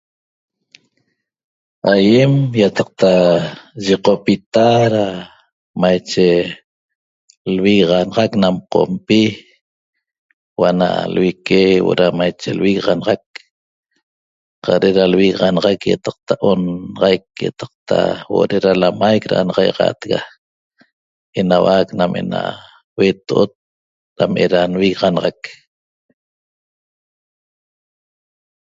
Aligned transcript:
Aýem 1.93 2.31
ýataqta 2.61 3.11
yiqopita 3.85 4.67
da 4.93 5.05
maiche 5.81 6.29
lviganaxac 7.55 8.31
nam 8.43 8.55
Qompi 8.73 9.21
huo'o 10.55 10.63
ana 10.71 10.89
lvique 11.13 11.61
huo'o 11.83 11.93
da 11.99 12.07
maiche 12.19 12.49
lvigaxanaxac 12.57 13.23
qaq 14.63 14.75
de'da 14.83 15.03
lvigaxanaxac 15.13 15.79
ýataqta 15.91 16.33
onaxaic 16.49 17.25
ýataqta 17.45 17.97
huo'o 18.27 18.43
de'da 18.51 18.71
lamaic 18.81 19.23
da 19.27 19.35
qan'axaixaatega 19.39 20.19
enauac 21.39 21.87
nam 21.97 22.11
ne'ena 22.15 22.41
hueto'ot 22.95 23.51
dam 24.17 24.31
de'da 24.39 24.59
nvigaxanaxac 24.73 25.39